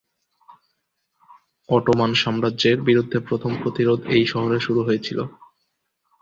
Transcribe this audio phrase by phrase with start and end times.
[1.69, 5.23] Ottoman সাম্রাজ্যের বিরুদ্ধে প্রথম প্রতিরোধ এই শহরে শুরু হয়েছিলো।